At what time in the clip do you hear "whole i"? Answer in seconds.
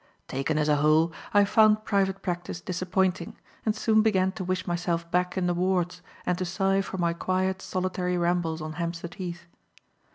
0.77-1.45